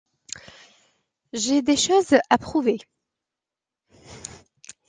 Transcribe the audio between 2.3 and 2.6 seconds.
à